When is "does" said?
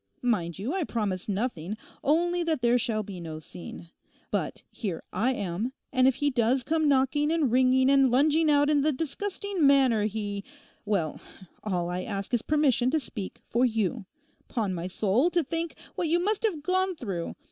6.31-6.63